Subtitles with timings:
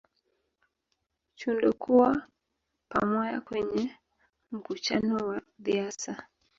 [1.35, 2.27] Chundokuwa
[2.89, 3.95] pamoya kwenye
[4.51, 6.27] mkuchano wa dhiasa.